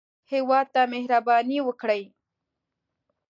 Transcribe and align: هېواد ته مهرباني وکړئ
هېواد 0.31 0.67
ته 0.73 0.81
مهرباني 0.93 1.57
وکړئ 1.63 2.03